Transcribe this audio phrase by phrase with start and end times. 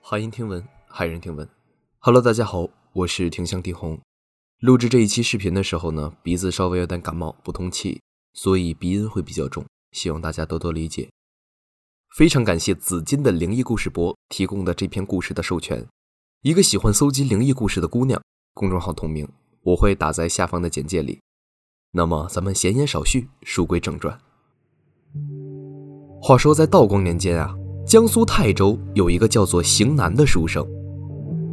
[0.00, 1.46] 欢迎听闻，骇人听闻。
[1.98, 4.00] Hello，大家好，我是庭香地红。
[4.58, 8.00] 录制这一期视频的时候呢，鼻子稍微有点感冒，不通气，
[8.32, 11.10] 所以鼻音会比较重，希望大家多多理解。
[12.16, 15.86] 非常感谢紫金的灵异故事博提供的这篇故事的授权。
[16.42, 18.22] 一个喜欢搜集灵异故事的姑娘，
[18.54, 19.28] 公众号同名，
[19.64, 21.18] 我会打在下方的简介里。
[21.90, 24.16] 那么咱们闲言少叙，书归正传。
[26.22, 27.52] 话说在道光年间啊。
[27.84, 30.64] 江苏泰州有一个叫做邢南的书生，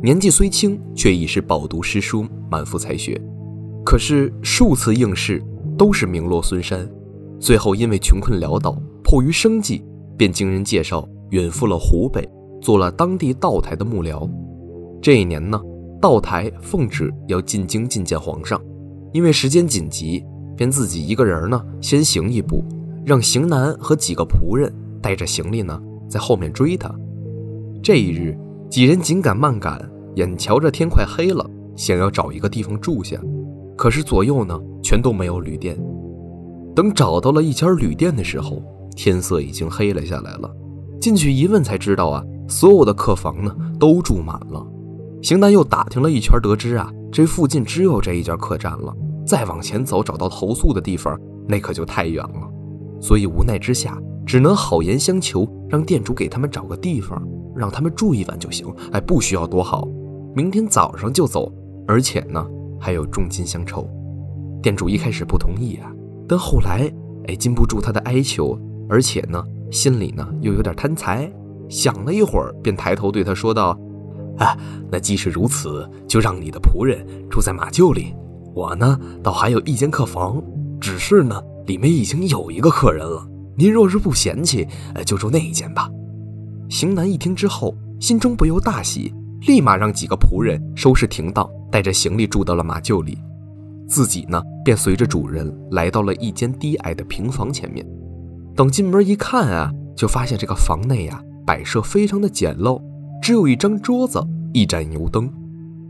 [0.04, 3.20] 年纪虽轻，却已是饱读诗书，满腹才学。
[3.84, 5.44] 可是数次应试
[5.76, 6.88] 都是名落孙山，
[7.40, 9.84] 最后因为穷困潦倒，迫于生计，
[10.16, 12.30] 便经人介绍远赴了湖北，
[12.62, 14.30] 做了当地道台的幕僚。
[15.06, 15.62] 这一年呢，
[16.02, 18.60] 道台奉旨要进京觐见皇上，
[19.14, 20.26] 因为时间紧急，
[20.58, 22.64] 便自己一个人呢先行一步，
[23.06, 25.80] 让行南和几个仆人带着行李呢。
[26.10, 26.92] 在后面追他。
[27.84, 28.36] 这一日，
[28.68, 29.80] 几人紧赶慢赶，
[30.16, 33.16] 眼瞧着天快黑了，想要找一个地方住下。
[33.78, 35.78] 可是左右呢，全都没有旅店。
[36.76, 38.60] 等找到了一家旅店的时候，
[38.96, 40.52] 天色已经黑了下来了。
[41.00, 44.66] 进去一问才知道啊，所有的客房呢都住满了。
[45.22, 48.96] 邢南又打听了一圈，得知啊，这附近只有这一家客栈了。
[49.26, 52.52] 再往前走，找到投宿的地方，那可就太远了。
[53.02, 53.98] 所以无奈之下。
[54.28, 57.22] 只能好言相求，让店主给他们找个地方，
[57.56, 58.66] 让他们住一晚就行。
[58.92, 59.88] 哎，不需要多好，
[60.36, 61.54] 明天早上就走，
[61.88, 62.44] 而且呢
[62.80, 63.88] 还有重金相酬。
[64.64, 65.92] 店主一开始不同意啊，
[66.28, 66.92] 但后来
[67.28, 71.32] 哎禁不住他的哀求，而且呢心里呢又有点贪财，
[71.70, 73.80] 想了一会儿，便抬头对他说道
[74.38, 74.58] ：“啊，
[74.92, 78.14] 那既是如此，就让你的仆人住在马厩里，
[78.54, 80.42] 我呢倒还有一间客房，
[80.80, 85.90] 只是呢里面已经有一个客人了。”您若是不嫌弃，呃，就住那一间吧。
[86.68, 89.14] 邢南一听之后，心中不由大喜，
[89.48, 93.18] 立马让几个仆人收拾停当，带着行李住到了马厩里。
[93.88, 97.86] 自己呢，便随着主人来到了一间低矮的平房前面。
[98.54, 102.82] 等进门一看啊，就发现这个房内呀，摆设非常的简陋，
[103.26, 105.28] 只有一张桌子，一盏油灯，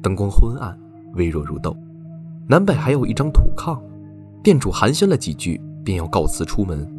[0.02, 0.74] 灯光昏暗，
[1.16, 1.76] 微弱如豆。
[2.48, 3.78] 南北还有一张土炕。
[4.42, 6.90] 店主寒暄了几句，便要告辞出门。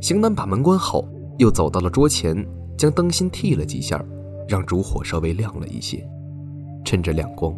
[0.00, 1.04] 邢南把门关好，
[1.36, 2.34] 又走到了桌前，
[2.78, 4.02] 将灯芯剃了几下，
[4.48, 6.08] 让烛火稍微亮了一些。
[6.82, 7.54] 趁着亮光，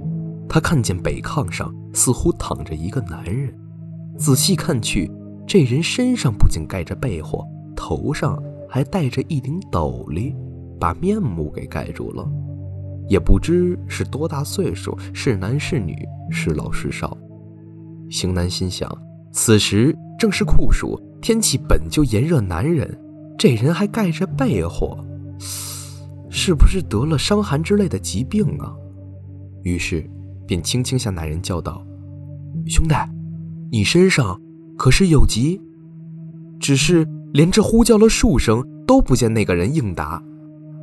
[0.49, 3.55] 他看见北炕上似乎躺着一个男人。
[4.19, 5.09] 仔细看去，
[5.47, 7.47] 这人身上不仅盖着被窝，
[7.77, 8.37] 头上
[8.69, 10.35] 还戴着一顶斗笠，
[10.83, 12.29] 把面目给盖住了。
[13.09, 15.95] 也不知是多大岁数，是男是女，
[16.29, 17.17] 是老是少。
[18.11, 18.91] 邢南心想，
[19.31, 21.01] 此时正是酷暑。
[21.21, 22.99] 天气本就炎热难忍，
[23.39, 24.99] 这人还盖着被窝，
[26.29, 28.75] 是不是得了伤寒之类的疾病啊？
[29.63, 30.05] 于是
[30.45, 31.87] 便轻轻向那人叫道
[32.67, 32.95] ：“兄弟，
[33.71, 34.37] 你身上
[34.77, 35.61] 可是有疾？”
[36.59, 40.21] 只是连着呼叫了数声都不见那个人应答。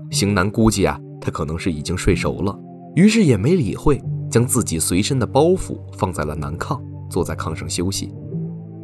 [0.09, 2.58] 邢南估计啊，他可能是已经睡熟了，
[2.96, 8.14] 于是也没理会，将自己随身的包袱放在了南炕，坐在炕上休息。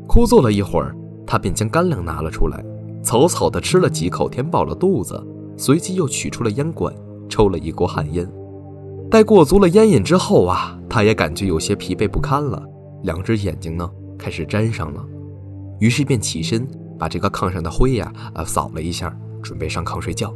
[0.08, 0.96] 枯坐了一会儿。
[1.28, 2.64] 他便将干粮拿了出来，
[3.02, 5.20] 草草的吃了几口，填饱了肚子，
[5.58, 6.94] 随即又取出了烟管，
[7.28, 8.32] 抽了一锅旱烟。
[9.10, 12.64] 待过足了烟瘾之后啊，他也感觉有些疲惫不堪了，
[13.02, 15.04] 两只眼睛呢开始沾上了，
[15.80, 16.68] 于是便起身
[17.00, 19.12] 把这个炕上的灰呀啊扫了一下，
[19.42, 20.32] 准备上炕睡觉。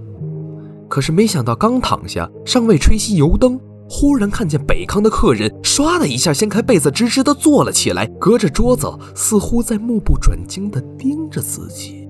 [0.90, 3.60] 可是没想到刚躺下，尚未吹熄油灯。
[3.92, 12.08] 忽然看见北康的客人唰的一下掀开被子，直直的坐了起来，隔着桌子似乎在目不转睛的盯着自己。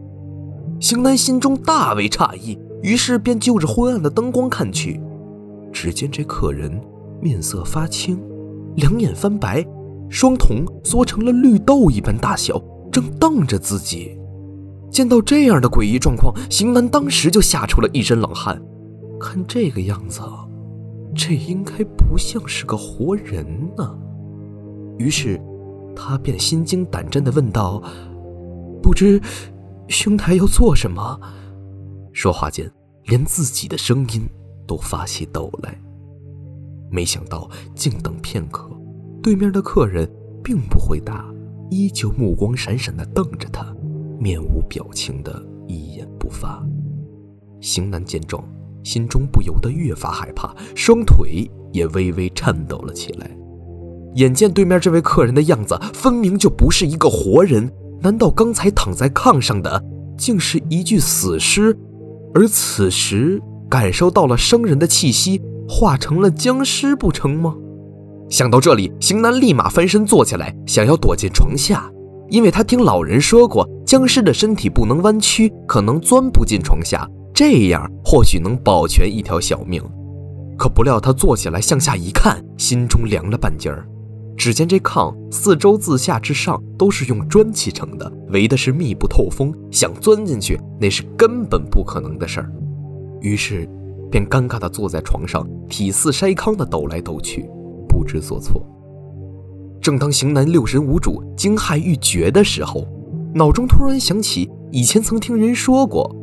[0.81, 4.99] 邢南心中大为诧异，于是便就着昏暗的灯光看去，
[5.71, 6.81] 只见这客人
[7.21, 8.21] 面色发青，
[8.75, 9.65] 两眼翻白，
[10.09, 12.61] 双瞳缩成了绿豆一般大小，
[12.91, 14.19] 正瞪着自己。
[14.91, 18.61] 见到这样的诡异状况，邢南当时就吓出了一身冷汗。
[19.19, 20.21] 看这个样子。
[21.15, 23.45] 这应该不像是个活人
[23.75, 23.97] 呢，
[24.99, 25.41] 于是
[25.95, 27.81] 他便心惊胆战地问道
[28.81, 29.19] ：“不知
[29.87, 31.19] 兄台要做什么？”
[32.13, 32.71] 说话间，
[33.05, 34.21] 连自己的声音
[34.67, 35.77] 都发起抖来。
[36.91, 38.69] 没想到，静等片刻，
[39.21, 40.07] 对面的客人
[40.43, 41.25] 并不回答，
[41.71, 43.65] 依旧目光闪闪地瞪着他，
[44.19, 46.63] 面无表情的一言不发。
[47.61, 48.43] 邢南见状，
[48.89, 53.29] 心中不由得越发害怕，双腿也微微颤抖了起来。
[54.15, 57.71] 眼见对面这位客人的样子，分明就不是一个活人，
[58.01, 59.79] 难道刚才躺在炕上的
[60.17, 61.77] 竟是一具死尸？
[62.33, 63.39] 而此时
[63.69, 67.55] 感受到了生人的气息，化成了僵尸不成吗？
[68.27, 71.87] 想到这里，邢男立马翻身坐起来，想要躲进床下，
[72.29, 77.07] 因为他听老人说过，僵尸的身体不能弯曲，可能钻不进床下，
[77.39, 79.81] 这样或许能保全一条小命。
[80.57, 83.87] 可不料他坐起来向下一看，心中凉了半截儿。
[84.35, 92.51] 只见这炕四周自下至上都是用砖砌成的，围的是密不透风，想钻进去那是根本不可能的事儿。
[93.21, 93.65] 于是，
[94.11, 97.49] 便尴尬地坐在床上，体似筛糠的抖来抖去，
[97.87, 98.61] 不知所措。
[99.79, 102.85] 正当型男六神无主、惊骇欲绝的时候，
[103.33, 106.13] 脑中突然想起以前曾听人说过，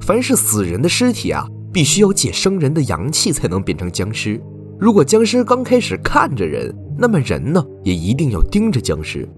[0.00, 4.40] 凡是死人的尸体啊，必须要借生人的阳气才能变成僵尸。
[4.78, 9.28] 如果僵尸刚开始看着人，那么人呢，也一定要盯着僵尸。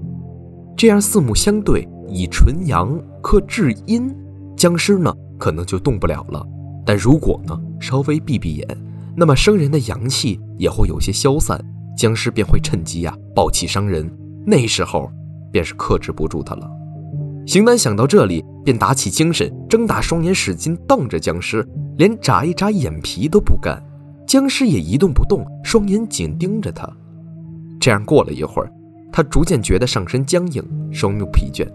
[0.76, 4.14] 这样四目相对，以纯阳克至阴，
[4.56, 6.46] 僵尸呢可能就动不了了。
[6.86, 8.66] 但如果呢稍微闭闭眼，
[9.16, 11.62] 那么生人的阳气也会有些消散，
[11.96, 14.10] 僵尸便会趁机呀暴气伤人。
[14.46, 15.10] 那时候
[15.52, 16.68] 便是克制不住他了。
[17.46, 21.66] 邢丹想到这里，便打起精神，睁大双眼，使劲瞪着僵尸，
[21.98, 23.82] 连眨一眨眼皮都不干。
[24.26, 26.88] 僵尸也一动不动，双眼紧盯着他。
[27.80, 28.70] 这样过了一会儿，
[29.12, 30.62] 他逐渐觉得上身僵硬，
[30.92, 31.66] 双目疲倦，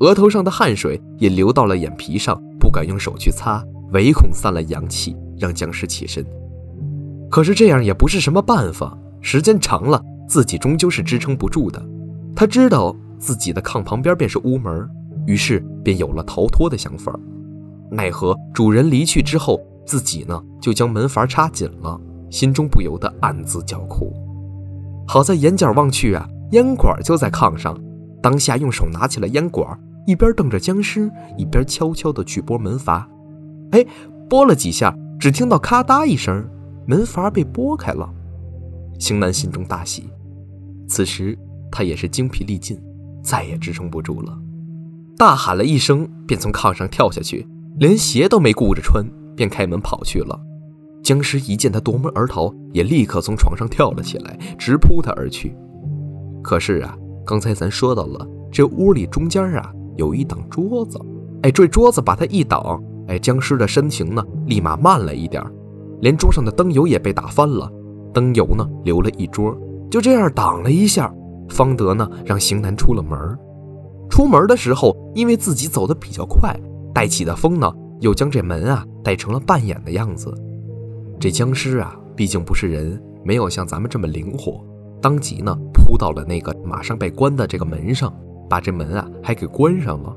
[0.00, 3.62] 额头上的汗水也流到了眼皮上，不敢用手去擦，
[3.92, 6.24] 唯恐散了阳气，让僵尸起身。
[7.30, 11.80] 可是这样也不是什么办法，时间长了，自己终究是支撑不住的。
[12.34, 14.88] 他知道自己的炕旁边便是屋门，
[15.26, 17.18] 于是便有了逃脱的想法。
[17.90, 19.60] 奈何主人离去之后。
[19.86, 22.00] 自己呢，就将门阀插紧了，
[22.30, 24.14] 心中不由得暗自叫苦。
[25.06, 27.78] 好在眼角望去啊，烟管就在炕上，
[28.22, 33.06] 当下用手拿起了烟管，一边瞪着僵尸，一边悄悄地去拨门阀。
[33.72, 33.84] 哎，
[34.26, 36.42] 拨了几下，只听到咔嗒一声，
[36.86, 38.10] 门阀被拨开了。
[38.98, 40.08] 邢南心中大喜，
[40.88, 41.38] 此时
[41.70, 42.80] 他也是精疲力尽，
[43.22, 44.34] 再也支撑不住了，
[45.16, 47.46] 大喊了一声，便从炕上跳下去，
[47.78, 49.04] 连鞋都没顾着穿。
[49.36, 50.40] 便开门跑去了。
[51.02, 55.52] 僵尸一见他夺门而逃，也立刻从床上跳了起来，直扑他而去。
[56.40, 56.96] 可是啊，
[57.26, 61.00] 刚才咱说到了，这屋里中间啊有一挡桌子，
[61.42, 65.42] 哎，这桌子把他一挡，哎，僵尸的身形呢立马慢了一点，
[66.00, 67.68] 连桌上的灯油也被打翻了，
[68.12, 69.52] 灯油呢留了一桌。
[69.90, 71.12] 就这样挡了一下，
[71.48, 73.18] 方德呢让邢南出了门。
[74.14, 76.56] 出门的时候，因为自己走得比较快，
[76.94, 77.68] 带起的风呢。
[77.98, 80.32] 又将这门啊带成了半掩的样子。
[81.18, 84.64] 这僵尸啊，毕竟不是人，没有像咱们这么灵活，
[85.02, 88.14] 当即呢扑到了那个马上被关的这个门上，
[88.48, 90.14] 把这门啊还给关上了。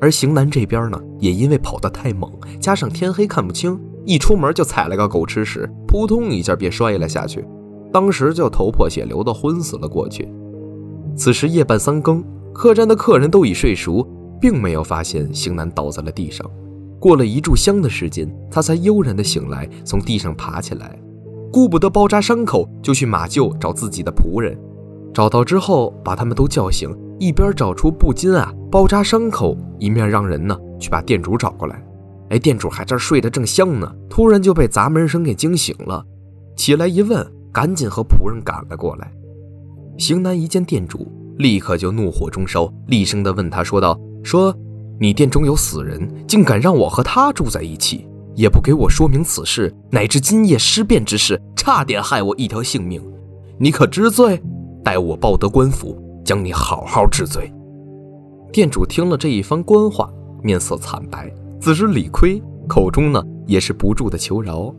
[0.00, 7.46] 而邢南这边呢，也因为跑得太猛，加上天黑看不清，一出门就踩了个狗吃屎，扑通一下便摔了下去，
[7.92, 10.26] 当时就头破血流的昏死了过去。
[11.14, 12.24] 此时夜半三更，
[12.58, 14.04] 客栈的客人都已睡熟，
[14.40, 16.44] 并没有发现邢南倒在了地上。
[16.98, 20.98] 过了一炷香的时间，他才悠然地醒来，从地上爬起来，
[21.52, 24.58] 顾不得包扎伤口，就去马厩找自己的仆人。
[25.14, 31.80] 找到之后，把他们都叫醒，一边找出布巾啊包扎伤口，一面让人呢去把店主找过来。
[32.30, 36.04] 哎，店主还这睡得正香呢，突然就被砸门声给惊醒了。
[36.56, 39.12] 起来一问，赶紧和仆人赶了过来。
[39.96, 41.06] 邢南一见店主，
[41.38, 44.54] 立刻就怒火中烧，厉声地问他说道：“说。”
[45.00, 48.04] 你店中有死人，竟敢让我和他住在一起，
[48.34, 53.00] 也不给我说明此事，乃至今夜尸变之事，差点害我一条性命，
[53.60, 54.42] 你可知罪？
[54.82, 57.48] 待我报得官府，将你好好治罪。
[58.52, 60.10] 店主听了这一番官话，
[60.42, 64.74] 面色惨白，自知理亏，口中呢也是不住的求饶。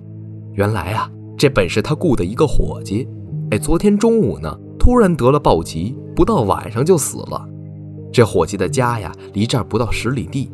[0.51, 3.08] 原来啊，这本是他雇的一个伙计，
[3.51, 4.54] 哎，昨天中午呢，
[4.89, 7.48] 突然得了暴疾，不到晚上就死了。
[8.12, 10.50] 这伙计的家呀，离这儿不到十里地，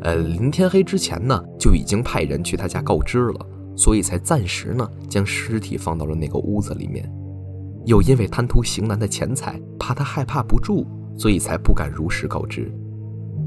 [0.00, 7.06] 呃，临天黑之前呢，就已经派人去他家告知了，所以才暂时呢将尸体放到了那个屋子里面。
[7.84, 10.86] 又因为贪图邢南的钱财，怕他害怕不住，
[11.18, 12.72] 所以才不敢如实告知。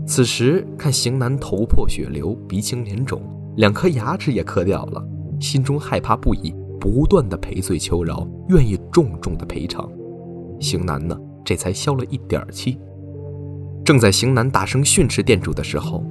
[0.06, 3.24] 此时看邢南头破血流，鼻青脸肿，
[3.56, 5.04] 两颗牙齿也磕掉了，
[5.40, 9.90] 心中害怕不已，不断的赔罪求饶，愿意重重的赔偿。
[10.60, 12.78] 邢南呢，这才消了一点气。
[13.84, 16.04] 正在邢南大声训斥店主的时候，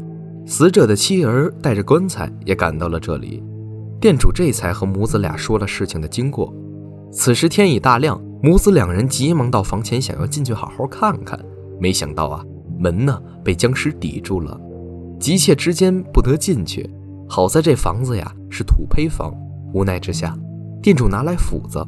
[0.47, 3.43] 死者的妻儿带着棺材也赶到了这里。
[4.00, 6.55] 店主这才和母子俩说了事情的经过。
[7.11, 11.38] 此时天已大亮，母子两人急忙到房前，想要进去好好看看。
[11.81, 12.45] 没想到啊，
[12.79, 14.59] 门呢被僵尸抵住了，
[15.19, 16.88] 急切之间不得进去。
[17.29, 19.35] 好在这房子呀是土坯房，
[19.75, 20.37] 无奈之下，
[20.83, 21.85] 店主拿来斧子，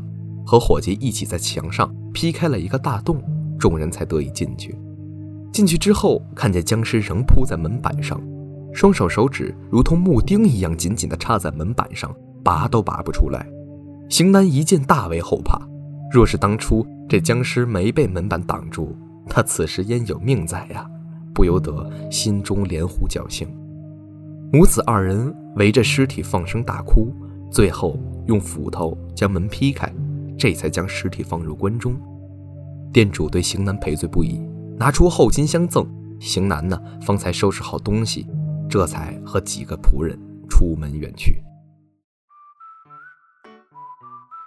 [0.49, 3.23] 和伙计一起在墙上劈开了一个大洞，
[3.59, 4.75] 众人才得以进去。
[5.53, 8.19] 进去之后，看见僵尸仍扑在门板上，
[8.73, 12.11] 双手手指如同木钉一样紧紧地插在门板上，
[12.43, 13.47] 拔都拔不出来。
[14.09, 15.61] 邢男一见大为后怕，
[16.11, 18.97] 若是当初这僵尸没被门板挡住，
[19.29, 20.89] 他此时焉有命在呀？
[21.35, 23.47] 不由得心中连呼侥幸。
[24.51, 27.13] 母子二人围着尸体放声大哭，
[27.51, 29.93] 最后用斧头将门劈开，
[30.39, 32.01] 这才将尸体放入棺中。
[32.93, 34.41] 店主对邢南赔罪不已，
[34.79, 35.87] 拿出后金相赠。
[36.21, 38.27] 邢南呢，方才收拾好东西，
[38.69, 40.19] 这才和几个仆人
[40.49, 41.43] 出门远去。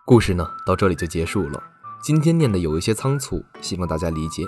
[0.05, 1.61] 故事呢，到这里就结束了。
[2.03, 4.43] 今天念的有一些仓促，希望大家理解。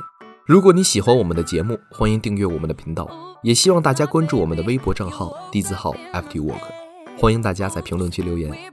[0.46, 3.10] 如果你喜欢我们的节目，欢迎订阅我们的频道，
[3.44, 7.18] 也希望大家关注我们的微博账号“地字号 FT Work”。
[7.18, 8.73] 欢迎大家在评论区留言。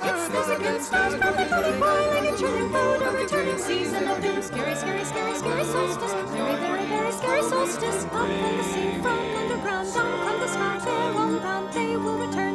[0.31, 3.01] Those against stars, broken hearted, boiling and chilling food.
[3.01, 4.41] A returning season of doom.
[4.41, 6.13] Scary, scary, scary, scary solstice.
[6.31, 8.05] Very, very, very scary solstice.
[8.05, 10.79] Up from the sea, from underground, down from the sky.
[10.85, 12.50] They're all around, they will return.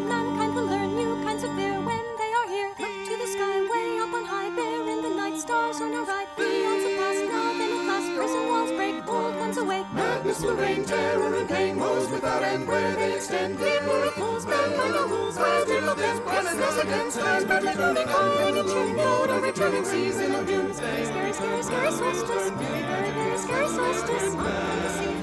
[10.36, 13.58] curse will reign, terror and pain, woes without end, where they extend.
[13.58, 18.08] The miracles, men and the rules, where till of them, presence against times, badly turning
[18.08, 21.04] on and turning out, a returning season of doomsday.
[21.04, 25.15] Scarce, scarce, scarce, scarce, scarce, scarce, scarce, scarce, scarce, scarce, scarce,